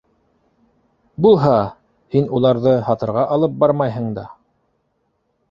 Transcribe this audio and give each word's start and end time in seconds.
Булһа! 1.25 1.53
һин 2.15 2.25
уларҙы 2.39 2.73
һатырға 2.89 3.27
алып 3.37 3.61
бармайһың 3.67 4.11
да! 4.19 4.27